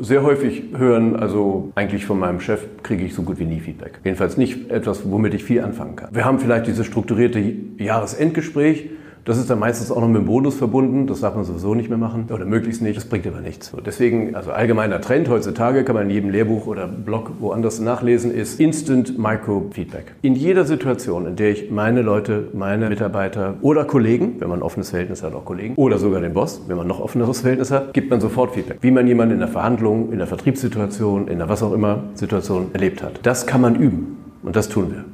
[0.00, 4.00] sehr häufig hören, also eigentlich von meinem Chef kriege ich so gut wie nie Feedback.
[4.04, 6.10] Jedenfalls nicht etwas, womit ich viel anfangen kann.
[6.12, 7.40] Wir haben vielleicht dieses strukturierte
[7.78, 8.90] Jahresendgespräch,
[9.24, 11.06] Das ist dann meistens auch noch mit einem Bonus verbunden.
[11.06, 12.96] Das darf man sowieso nicht mehr machen oder möglichst nicht.
[12.96, 13.68] Das bringt aber nichts.
[13.68, 18.30] So, deswegen, also allgemeiner Trend heutzutage kann man in jedem Lehrbuch oder Blog woanders nachlesen,
[18.30, 20.14] ist Instant Micro-Feedback.
[20.20, 24.62] In jeder Situation, in der ich meine Leute, meine Mitarbeiter oder Kollegen, wenn man ein
[24.62, 27.94] offenes Verhältnis hat, auch Kollegen, oder sogar den Boss, wenn man noch offeneres Verhältnis hat,
[27.94, 28.78] gibt man sofort Feedback.
[28.82, 32.66] Wie man jemanden in der Verhandlung, in der Vertriebssituation, in der was auch immer Situation
[32.74, 33.20] erlebt hat.
[33.22, 35.04] Das kann man üben und das tun wir.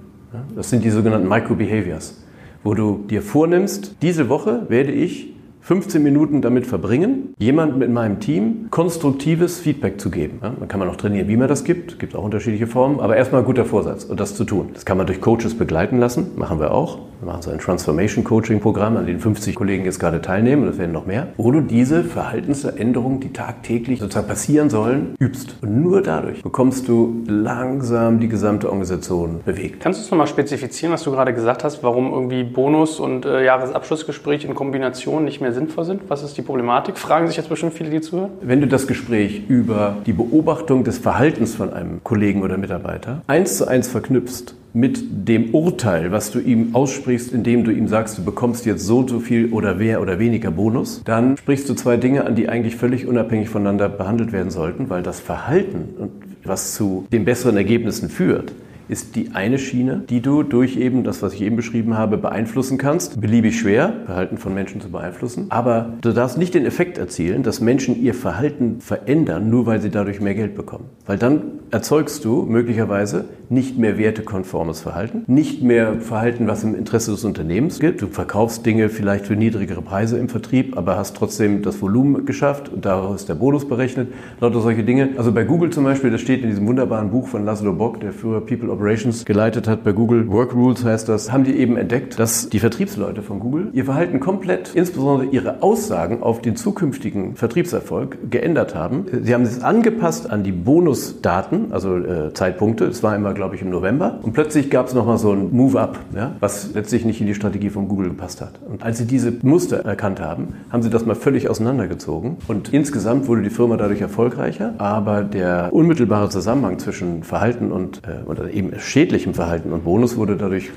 [0.56, 2.22] Das sind die sogenannten Micro-Behaviors,
[2.62, 8.18] wo du dir vornimmst, diese Woche werde ich 15 Minuten damit verbringen, jemandem in meinem
[8.18, 10.38] Team konstruktives Feedback zu geben.
[10.42, 11.98] Ja, dann kann man auch trainieren, wie man das gibt.
[11.98, 13.00] Gibt auch unterschiedliche Formen.
[13.00, 14.70] Aber erstmal ein guter Vorsatz und das zu tun.
[14.72, 16.32] Das kann man durch Coaches begleiten lassen.
[16.36, 16.98] Machen wir auch.
[17.20, 20.62] Wir machen so ein Transformation Coaching Programm, an dem 50 Kollegen jetzt gerade teilnehmen.
[20.62, 21.28] Und das werden noch mehr.
[21.36, 25.56] Wo du diese Verhaltensveränderungen, die tagtäglich sozusagen passieren sollen, übst.
[25.60, 29.80] Und nur dadurch bekommst du langsam die gesamte Organisation bewegt.
[29.80, 33.44] Kannst du es nochmal spezifizieren, was du gerade gesagt hast, warum irgendwie Bonus und äh,
[33.44, 36.02] Jahresabschlussgespräch in Kombination nicht mehr sinnvoll sind?
[36.08, 36.98] Was ist die Problematik?
[36.98, 38.30] Fragen sich jetzt bestimmt viele, die zuhören.
[38.42, 43.56] Wenn du das Gespräch über die Beobachtung des Verhaltens von einem Kollegen oder Mitarbeiter eins
[43.58, 48.24] zu eins verknüpfst mit dem Urteil, was du ihm aussprichst, indem du ihm sagst, du
[48.24, 51.96] bekommst jetzt so und so viel oder mehr oder weniger Bonus, dann sprichst du zwei
[51.96, 56.10] Dinge an, die eigentlich völlig unabhängig voneinander behandelt werden sollten, weil das Verhalten,
[56.44, 58.52] was zu den besseren Ergebnissen führt,
[58.90, 62.76] ist die eine Schiene, die du durch eben das, was ich eben beschrieben habe, beeinflussen
[62.76, 63.20] kannst.
[63.20, 65.46] Beliebig schwer, Verhalten von Menschen zu beeinflussen.
[65.50, 69.90] Aber du darfst nicht den Effekt erzielen, dass Menschen ihr Verhalten verändern, nur weil sie
[69.90, 70.86] dadurch mehr Geld bekommen.
[71.06, 77.10] Weil dann erzeugst du möglicherweise nicht mehr wertekonformes Verhalten, nicht mehr Verhalten, was im Interesse
[77.10, 78.00] des Unternehmens gilt.
[78.00, 82.68] Du verkaufst Dinge vielleicht für niedrigere Preise im Vertrieb, aber hast trotzdem das Volumen geschafft
[82.68, 84.12] und daraus ist der Bonus berechnet.
[84.40, 85.10] Lauter solche Dinge.
[85.16, 88.12] Also bei Google zum Beispiel, das steht in diesem wunderbaren Buch von Laszlo Bock, der
[88.12, 92.18] früher People Operations geleitet hat bei Google, Work Rules heißt das, haben die eben entdeckt,
[92.18, 98.30] dass die Vertriebsleute von Google ihr Verhalten komplett, insbesondere ihre Aussagen auf den zukünftigen Vertriebserfolg
[98.30, 99.04] geändert haben.
[99.22, 102.86] Sie haben es angepasst an die Bonusdaten, also äh, Zeitpunkte.
[102.86, 104.18] Es war immer, glaube ich, im November.
[104.22, 107.68] Und plötzlich gab es nochmal so ein Move-up, ja, was letztlich nicht in die Strategie
[107.68, 108.60] von Google gepasst hat.
[108.66, 112.38] Und als sie diese Muster erkannt haben, haben sie das mal völlig auseinandergezogen.
[112.48, 114.72] Und insgesamt wurde die Firma dadurch erfolgreicher.
[114.78, 120.36] Aber der unmittelbare Zusammenhang zwischen Verhalten und äh, oder eben schädlichem Verhalten und Bonus wurde
[120.36, 120.70] dadurch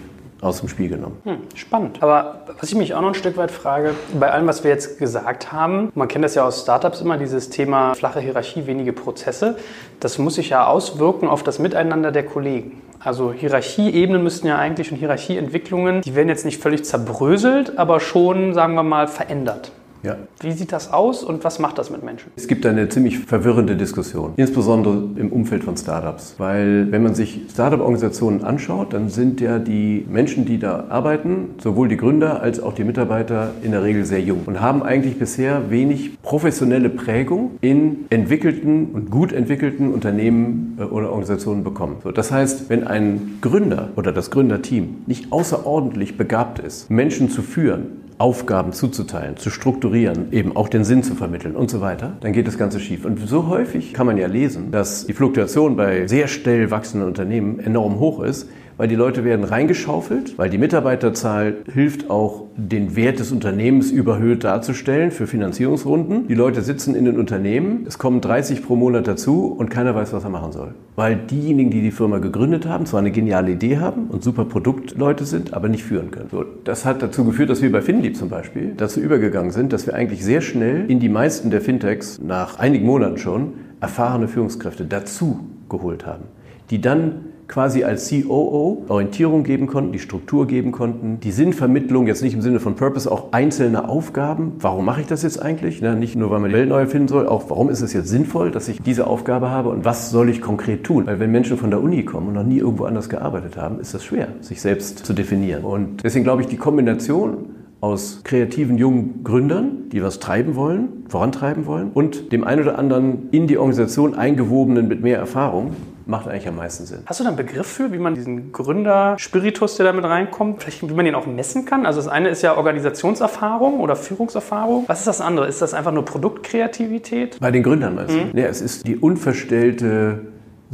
[0.44, 1.18] aus dem Spiel genommen.
[1.24, 2.04] Hm, spannend.
[2.04, 5.00] Aber was ich mich auch noch ein Stück weit frage, bei allem, was wir jetzt
[5.00, 9.58] gesagt haben, man kennt das ja aus Startups immer, dieses Thema flache Hierarchie, wenige Prozesse,
[10.00, 12.82] das muss sich ja auswirken auf das Miteinander der Kollegen.
[13.00, 18.54] Also Hierarchieebenen müssten ja eigentlich und Hierarchieentwicklungen, die werden jetzt nicht völlig zerbröselt, aber schon,
[18.54, 19.72] sagen wir mal, verändert.
[20.04, 20.18] Ja.
[20.42, 22.32] Wie sieht das aus und was macht das mit Menschen?
[22.36, 26.36] Es gibt eine ziemlich verwirrende Diskussion, insbesondere im Umfeld von Startups.
[26.38, 31.88] Weil wenn man sich Startup-Organisationen anschaut, dann sind ja die Menschen, die da arbeiten, sowohl
[31.88, 35.70] die Gründer als auch die Mitarbeiter in der Regel sehr jung und haben eigentlich bisher
[35.70, 41.98] wenig professionelle Prägung in entwickelten und gut entwickelten Unternehmen äh, oder Organisationen bekommen.
[42.04, 47.42] So, das heißt, wenn ein Gründer oder das Gründerteam nicht außerordentlich begabt ist, Menschen zu
[47.42, 52.34] führen, Aufgaben zuzuteilen, zu strukturieren, eben auch den Sinn zu vermitteln und so weiter, dann
[52.34, 53.06] geht das Ganze schief.
[53.06, 57.60] Und so häufig kann man ja lesen, dass die Fluktuation bei sehr schnell wachsenden Unternehmen
[57.60, 63.20] enorm hoch ist, weil die Leute werden reingeschaufelt, weil die Mitarbeiterzahl hilft auch, den Wert
[63.20, 66.28] des Unternehmens überhöht darzustellen für Finanzierungsrunden.
[66.28, 70.14] Die Leute sitzen in den Unternehmen, es kommen 30 pro Monat dazu und keiner weiß,
[70.14, 70.76] was er machen soll.
[70.96, 75.26] Weil diejenigen, die die Firma gegründet haben, zwar eine geniale Idee haben und super Produktleute
[75.26, 76.30] sind, aber nicht führen können.
[76.30, 79.88] So, das hat dazu geführt, dass wir bei Finlieb zum Beispiel dazu übergegangen sind, dass
[79.88, 84.86] wir eigentlich sehr schnell in die meisten der Fintechs nach einigen Monaten schon erfahrene Führungskräfte
[84.86, 86.26] dazu geholt haben,
[86.70, 92.22] die dann quasi als COO Orientierung geben konnten, die Struktur geben konnten, die Sinnvermittlung, jetzt
[92.22, 94.54] nicht im Sinne von Purpose, auch einzelne Aufgaben.
[94.60, 95.82] Warum mache ich das jetzt eigentlich?
[95.82, 98.10] Ne, nicht nur, weil man die Welt neu erfinden soll, auch warum ist es jetzt
[98.10, 101.08] sinnvoll, dass ich diese Aufgabe habe und was soll ich konkret tun?
[101.08, 103.94] Weil wenn Menschen von der Uni kommen und noch nie irgendwo anders gearbeitet haben, ist
[103.94, 105.64] das schwer, sich selbst zu definieren.
[105.64, 111.66] Und deswegen glaube ich, die Kombination aus kreativen jungen Gründern, die was treiben wollen, vorantreiben
[111.66, 116.48] wollen, und dem einen oder anderen in die Organisation eingewobenen mit mehr Erfahrung, macht eigentlich
[116.48, 117.00] am meisten Sinn.
[117.06, 120.94] Hast du da einen Begriff für, wie man diesen Gründer-Spiritus, der damit reinkommt, vielleicht wie
[120.94, 121.86] man den auch messen kann?
[121.86, 124.86] Also das eine ist ja Organisationserfahrung oder Führungserfahrung.
[124.88, 125.48] Was ist das andere?
[125.48, 127.38] Ist das einfach nur Produktkreativität?
[127.42, 128.38] Bei den Gründern meinst du?
[128.38, 130.22] Ja, es ist die unverstellte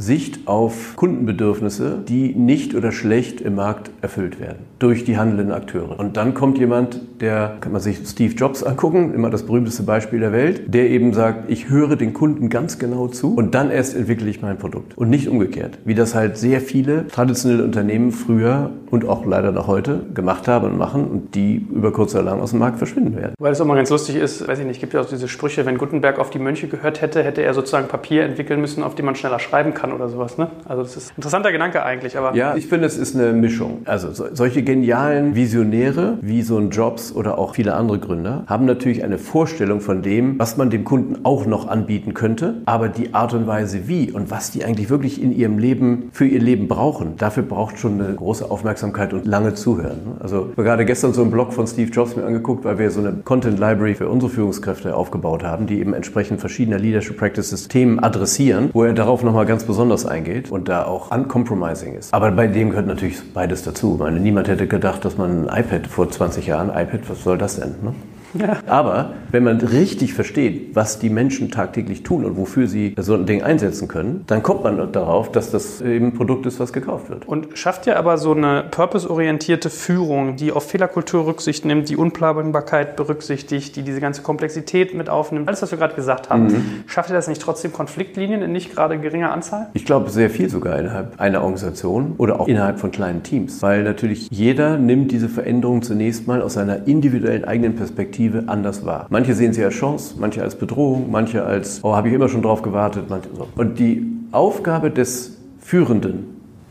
[0.00, 6.00] Sicht auf Kundenbedürfnisse, die nicht oder schlecht im Markt erfüllt werden durch die handelnden Akteure.
[6.00, 10.20] Und dann kommt jemand, der, kann man sich Steve Jobs angucken, immer das berühmteste Beispiel
[10.20, 13.94] der Welt, der eben sagt, ich höre den Kunden ganz genau zu und dann erst
[13.94, 14.96] entwickle ich mein Produkt.
[14.96, 19.66] Und nicht umgekehrt, wie das halt sehr viele traditionelle Unternehmen früher und auch leider noch
[19.66, 23.16] heute gemacht haben und machen und die über kurz oder lang aus dem Markt verschwinden
[23.16, 23.34] werden.
[23.38, 25.66] Weil es auch mal ganz lustig ist, weiß ich nicht, gibt ja auch diese Sprüche,
[25.66, 29.04] wenn Gutenberg auf die Mönche gehört hätte, hätte er sozusagen Papier entwickeln müssen, auf dem
[29.04, 30.38] man schneller schreiben kann oder sowas.
[30.38, 30.48] Ne?
[30.66, 32.16] Also das ist ein interessanter Gedanke eigentlich.
[32.16, 33.82] Aber ja, ich finde, es ist eine Mischung.
[33.84, 38.64] Also so, solche genialen Visionäre wie so ein Jobs oder auch viele andere Gründer haben
[38.64, 43.14] natürlich eine Vorstellung von dem, was man dem Kunden auch noch anbieten könnte, aber die
[43.14, 46.68] Art und Weise wie und was die eigentlich wirklich in ihrem Leben für ihr Leben
[46.68, 50.16] brauchen, dafür braucht schon eine große Aufmerksamkeit und lange Zuhören.
[50.20, 53.12] Also gerade gestern so einen Blog von Steve Jobs mir angeguckt, weil wir so eine
[53.24, 58.70] Content Library für unsere Führungskräfte aufgebaut haben, die eben entsprechend verschiedener Leadership Practices Themen adressieren,
[58.72, 62.12] wo er darauf nochmal ganz besonders eingeht und da auch uncompromising ist.
[62.12, 63.94] Aber bei dem gehört natürlich beides dazu.
[63.94, 67.38] Ich meine, niemand hätte gedacht, dass man ein iPad vor 20 Jahren, iPad, was soll
[67.38, 67.74] das denn?
[67.82, 67.94] Ne?
[68.34, 68.58] Ja.
[68.66, 73.26] Aber wenn man richtig versteht, was die Menschen tagtäglich tun und wofür sie so ein
[73.26, 77.10] Ding einsetzen können, dann kommt man darauf, dass das eben ein Produkt ist, was gekauft
[77.10, 77.26] wird.
[77.26, 82.96] Und schafft ja aber so eine purpose-orientierte Führung, die auf Fehlerkultur Rücksicht nimmt, die Unplanbarkeit
[82.96, 85.48] berücksichtigt, die diese ganze Komplexität mit aufnimmt.
[85.48, 86.44] Alles, was wir gerade gesagt haben.
[86.44, 86.64] Mhm.
[86.86, 89.68] Schafft ihr das nicht trotzdem Konfliktlinien in nicht gerade geringer Anzahl?
[89.74, 93.62] Ich glaube sehr viel sogar innerhalb einer Organisation oder auch innerhalb von kleinen Teams.
[93.62, 98.84] Weil natürlich jeder nimmt diese Veränderung zunächst mal aus seiner individuellen eigenen Perspektive Perspektive anders
[98.84, 99.06] wahr.
[99.08, 102.42] Manche sehen sie als Chance, manche als Bedrohung, manche als, oh, habe ich immer schon
[102.42, 103.04] drauf gewartet.
[103.08, 103.48] So.
[103.56, 106.24] Und die Aufgabe des Führenden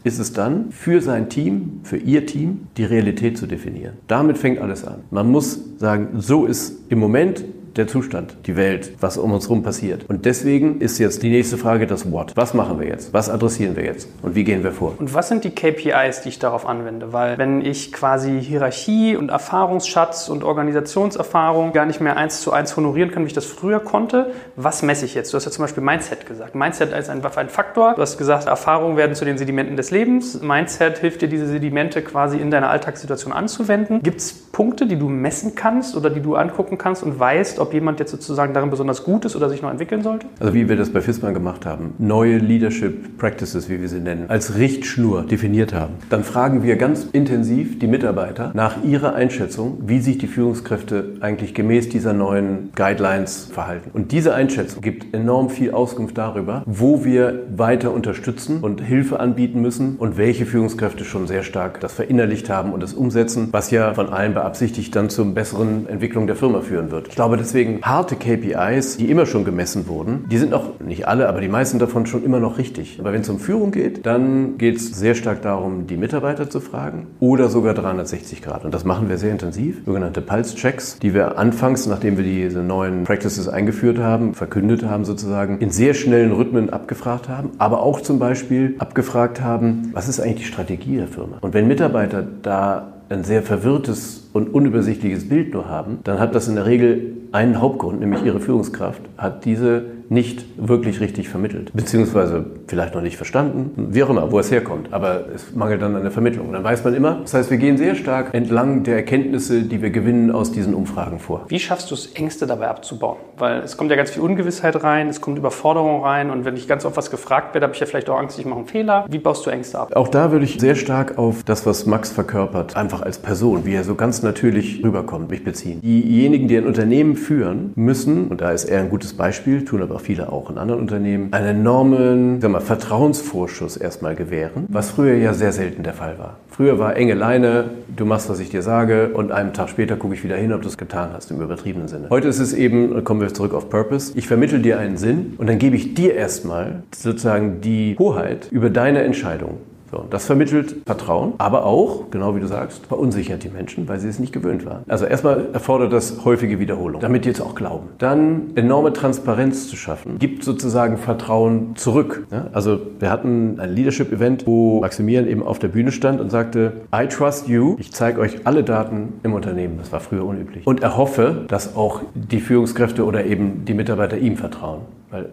[0.04, 3.94] ist es dann, für sein Team, für ihr Team, die Realität zu definieren.
[4.08, 5.00] Damit fängt alles an.
[5.12, 7.44] Man muss sagen, so ist im Moment
[7.76, 10.06] der Zustand, die Welt, was um uns herum passiert.
[10.08, 12.34] Und deswegen ist jetzt die nächste Frage das What.
[12.36, 13.14] Was machen wir jetzt?
[13.14, 14.10] Was adressieren wir jetzt?
[14.22, 14.96] Und wie gehen wir vor?
[14.98, 17.14] Und was sind die KPIs, die ich darauf anwende?
[17.14, 22.76] Weil wenn ich quasi Hierarchie und Erfahrungsschatz und Organisationserfahrung gar nicht mehr eins zu eins
[22.76, 25.34] honorieren kann, wie ich das früher konnte, was messe ich jetzt?
[25.34, 26.56] Du hast ja zum Beispiel Mindset gesagt.
[26.56, 27.94] Mindset als ein, ein Faktor.
[27.96, 30.42] Du hast gesagt, Erfahrungen werden zu den Sedimenten des Lebens.
[30.42, 34.02] Mindset hilft dir, diese Sedimente quasi in deiner Alltagssituation anzuwenden.
[34.02, 37.74] Gibt es Punkte, die du messen kannst oder die du angucken kannst und weißt, ob
[37.74, 40.28] jemand jetzt sozusagen darin besonders gut ist oder sich noch entwickeln sollte?
[40.40, 44.26] Also wie wir das bei FISMAN gemacht haben, neue Leadership Practices, wie wir sie nennen,
[44.30, 45.96] als Richtschnur definiert haben.
[46.10, 51.54] Dann fragen wir ganz intensiv die Mitarbeiter nach ihrer Einschätzung, wie sich die Führungskräfte eigentlich
[51.54, 53.92] gemäß dieser neuen Guidelines verhalten.
[53.94, 59.62] Und diese Einschätzung gibt enorm viel Auskunft darüber, wo wir weiter unterstützen und Hilfe anbieten
[59.62, 63.94] müssen und welche Führungskräfte schon sehr stark das verinnerlicht haben und das umsetzen, was ja
[63.94, 67.10] von allen beabsichtigt dann zur besseren Entwicklung der Firma führen wird.
[67.10, 70.26] Ich glaube, das deswegen harte KPIs, die immer schon gemessen wurden.
[70.30, 72.98] Die sind auch, nicht alle, aber die meisten davon schon immer noch richtig.
[73.00, 76.60] Aber wenn es um Führung geht, dann geht es sehr stark darum, die Mitarbeiter zu
[76.60, 78.66] fragen oder sogar 360 Grad.
[78.66, 79.82] Und das machen wir sehr intensiv.
[79.86, 85.58] Sogenannte Pulse-Checks, die wir anfangs, nachdem wir diese neuen Practices eingeführt haben, verkündet haben sozusagen,
[85.58, 87.50] in sehr schnellen Rhythmen abgefragt haben.
[87.58, 91.38] Aber auch zum Beispiel abgefragt haben, was ist eigentlich die Strategie der Firma?
[91.42, 96.48] Und wenn Mitarbeiter da ein sehr verwirrtes und unübersichtliches Bild nur haben, dann hat das
[96.48, 101.72] in der Regel einen Hauptgrund, nämlich ihre Führungskraft hat diese nicht wirklich richtig vermittelt.
[101.74, 104.92] Beziehungsweise vielleicht noch nicht verstanden, wie auch immer, wo es herkommt.
[104.92, 106.52] Aber es mangelt dann an der Vermittlung.
[106.52, 109.92] Dann weiß man immer, das heißt, wir gehen sehr stark entlang der Erkenntnisse, die wir
[109.92, 111.46] gewinnen aus diesen Umfragen vor.
[111.48, 113.18] Wie schaffst du es, Ängste dabei abzubauen?
[113.38, 116.68] Weil es kommt ja ganz viel Ungewissheit rein, es kommt Überforderung rein und wenn ich
[116.68, 119.06] ganz oft was gefragt werde, habe ich ja vielleicht auch Angst, ich mache einen Fehler.
[119.10, 119.96] Wie baust du Ängste ab?
[119.96, 123.76] Auch da würde ich sehr stark auf das, was Max verkörpert, einfach als Person, wie
[123.76, 125.82] er so ganz natürlich rüberkommt, mich beziehen.
[125.82, 129.99] Diejenigen, die ein Unternehmen führen, müssen, und da ist er ein gutes Beispiel, tun aber
[130.00, 135.52] viele auch in anderen Unternehmen, einen enormen mal, Vertrauensvorschuss erstmal gewähren, was früher ja sehr
[135.52, 136.38] selten der Fall war.
[136.50, 140.14] Früher war enge Leine, du machst, was ich dir sage, und einen Tag später gucke
[140.14, 142.08] ich wieder hin, ob du es getan hast, im übertriebenen Sinne.
[142.10, 145.48] Heute ist es eben, kommen wir zurück auf Purpose, ich vermittel dir einen Sinn und
[145.48, 149.58] dann gebe ich dir erstmal sozusagen die Hoheit über deine Entscheidung.
[149.92, 154.08] So, das vermittelt Vertrauen, aber auch, genau wie du sagst, verunsichert die Menschen, weil sie
[154.08, 154.84] es nicht gewöhnt waren.
[154.88, 157.88] Also erstmal erfordert das häufige Wiederholung, damit die jetzt auch glauben.
[157.98, 162.28] Dann enorme Transparenz zu schaffen, gibt sozusagen Vertrauen zurück.
[162.32, 166.74] Ja, also wir hatten ein Leadership-Event, wo Maximilian eben auf der Bühne stand und sagte,
[166.94, 169.78] I trust you, ich zeige euch alle Daten im Unternehmen.
[169.80, 170.68] Das war früher unüblich.
[170.68, 174.82] Und er hoffe, dass auch die Führungskräfte oder eben die Mitarbeiter ihm vertrauen.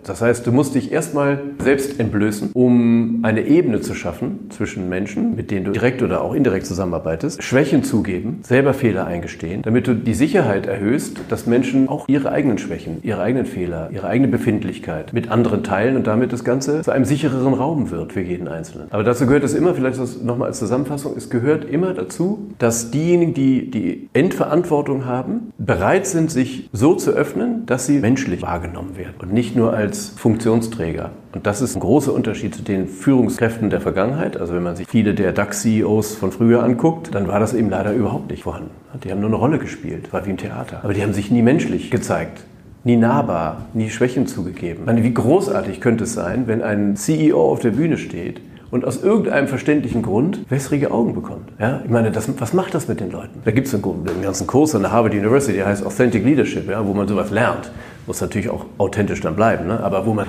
[0.05, 5.37] Das heißt, du musst dich erstmal selbst entblößen, um eine Ebene zu schaffen zwischen Menschen,
[5.37, 9.95] mit denen du direkt oder auch indirekt zusammenarbeitest, Schwächen zugeben, selber Fehler eingestehen, damit du
[9.95, 15.13] die Sicherheit erhöhst, dass Menschen auch ihre eigenen Schwächen, ihre eigenen Fehler, ihre eigene Befindlichkeit
[15.13, 18.89] mit anderen teilen und damit das Ganze zu einem sichereren Raum wird für jeden Einzelnen.
[18.91, 23.35] Aber dazu gehört es immer, vielleicht nochmal als Zusammenfassung, es gehört immer dazu, dass diejenigen,
[23.35, 29.15] die die Endverantwortung haben, bereit sind, sich so zu öffnen, dass sie menschlich wahrgenommen werden
[29.21, 31.11] und nicht nur nur als Funktionsträger.
[31.33, 34.37] Und das ist ein großer Unterschied zu den Führungskräften der Vergangenheit.
[34.37, 37.93] Also wenn man sich viele der DAX-CEOs von früher anguckt, dann war das eben leider
[37.93, 38.71] überhaupt nicht vorhanden.
[39.03, 40.81] Die haben nur eine Rolle gespielt, war wie im Theater.
[40.85, 42.45] Aber die haben sich nie menschlich gezeigt
[42.85, 44.83] nie nahbar, nie Schwächen zugegeben.
[44.83, 48.85] Ich meine, wie großartig könnte es sein, wenn ein CEO auf der Bühne steht und
[48.85, 51.51] aus irgendeinem verständlichen Grund wässrige Augen bekommt.
[51.59, 51.81] Ja?
[51.83, 53.41] Ich meine, das, was macht das mit den Leuten?
[53.45, 56.71] Da gibt es einen, einen, ganzen Kurs an der Harvard University, der heißt Authentic Leadership,
[56.71, 57.73] ja, wo man sowas lernt
[58.07, 59.81] muss natürlich auch authentisch dann bleiben, ne?
[59.81, 60.27] aber wo man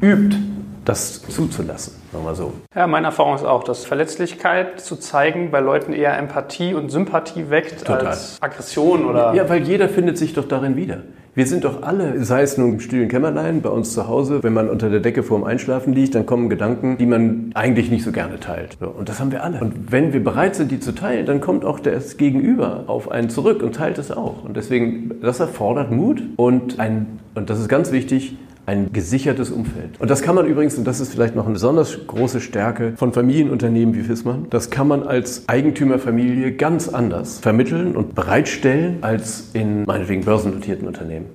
[0.00, 0.36] übt,
[0.84, 2.52] das zuzulassen, sagen wir so.
[2.74, 7.50] Ja, meine Erfahrung ist auch, dass Verletzlichkeit zu zeigen bei Leuten eher Empathie und Sympathie
[7.50, 8.06] weckt Total.
[8.06, 9.34] als Aggression oder.
[9.34, 10.98] Ja, weil jeder findet sich doch darin wieder.
[11.32, 14.52] Wir sind doch alle, sei es nun im stillen Kämmerlein, bei uns zu Hause, wenn
[14.52, 18.10] man unter der Decke vorm Einschlafen liegt, dann kommen Gedanken, die man eigentlich nicht so
[18.10, 18.78] gerne teilt.
[18.80, 19.60] Und das haben wir alle.
[19.60, 23.30] Und wenn wir bereit sind, die zu teilen, dann kommt auch das Gegenüber auf einen
[23.30, 24.42] zurück und teilt es auch.
[24.42, 28.36] Und deswegen, das erfordert Mut und ein, und das ist ganz wichtig,
[28.70, 30.00] ein gesichertes Umfeld.
[30.00, 33.12] Und das kann man übrigens, und das ist vielleicht noch eine besonders große Stärke von
[33.12, 39.84] Familienunternehmen wie Fissmann, das kann man als Eigentümerfamilie ganz anders vermitteln und bereitstellen als in
[39.84, 41.26] meinetwegen börsennotierten Unternehmen.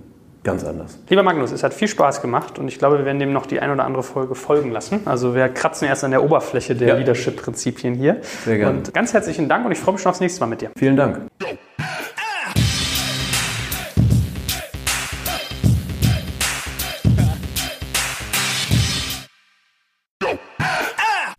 [0.44, 1.00] Ganz anders.
[1.10, 3.60] Lieber Magnus, es hat viel Spaß gemacht und ich glaube, wir werden dem noch die
[3.60, 5.02] ein oder andere Folge folgen lassen.
[5.06, 6.96] Also wir kratzen erst an der Oberfläche der ja.
[6.96, 8.22] Leadership-Prinzipien hier.
[8.46, 8.78] Sehr gerne.
[8.78, 10.70] Und ganz herzlichen Dank und ich freue mich schon aufs nächste Mal mit dir.
[10.78, 11.22] Vielen Dank.